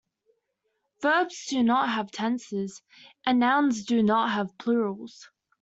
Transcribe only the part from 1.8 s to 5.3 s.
have tenses, and nouns do not have plurals.